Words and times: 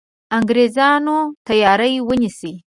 انګرېزانو 0.37 1.17
تیاری 1.47 1.93
ونیسي. 2.07 2.53